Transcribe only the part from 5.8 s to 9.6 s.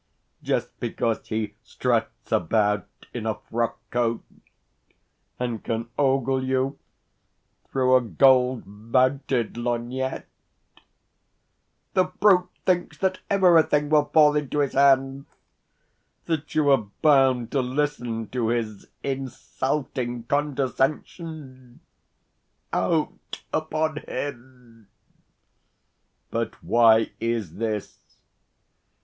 ogle you through a gold mounted